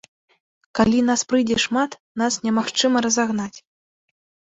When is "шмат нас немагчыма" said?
1.65-2.97